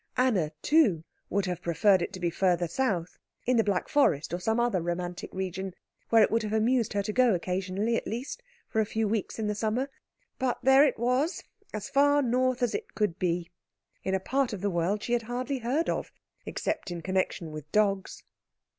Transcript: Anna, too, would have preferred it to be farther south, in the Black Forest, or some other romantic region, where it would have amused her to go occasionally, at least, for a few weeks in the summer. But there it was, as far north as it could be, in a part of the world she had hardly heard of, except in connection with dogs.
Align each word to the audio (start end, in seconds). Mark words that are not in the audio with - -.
Anna, 0.17 0.51
too, 0.63 1.03
would 1.29 1.45
have 1.45 1.61
preferred 1.61 2.01
it 2.01 2.11
to 2.13 2.19
be 2.19 2.31
farther 2.31 2.67
south, 2.67 3.19
in 3.45 3.57
the 3.57 3.63
Black 3.63 3.87
Forest, 3.87 4.33
or 4.33 4.39
some 4.39 4.59
other 4.59 4.81
romantic 4.81 5.31
region, 5.31 5.75
where 6.09 6.23
it 6.23 6.31
would 6.31 6.41
have 6.41 6.53
amused 6.53 6.93
her 6.93 7.03
to 7.03 7.13
go 7.13 7.35
occasionally, 7.35 7.95
at 7.97 8.07
least, 8.07 8.41
for 8.67 8.81
a 8.81 8.85
few 8.87 9.07
weeks 9.07 9.37
in 9.37 9.45
the 9.45 9.53
summer. 9.53 9.91
But 10.39 10.57
there 10.63 10.83
it 10.83 10.97
was, 10.97 11.43
as 11.71 11.87
far 11.87 12.23
north 12.23 12.63
as 12.63 12.73
it 12.73 12.95
could 12.95 13.19
be, 13.19 13.51
in 14.03 14.15
a 14.15 14.19
part 14.19 14.53
of 14.53 14.61
the 14.61 14.71
world 14.71 15.03
she 15.03 15.13
had 15.13 15.21
hardly 15.29 15.59
heard 15.59 15.87
of, 15.87 16.11
except 16.47 16.89
in 16.89 17.03
connection 17.03 17.51
with 17.51 17.71
dogs. 17.71 18.23